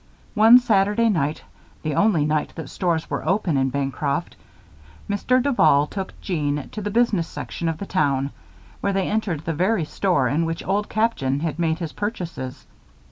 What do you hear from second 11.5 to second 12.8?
made his purchases.